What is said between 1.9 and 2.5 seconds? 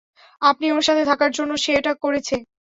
করেছে?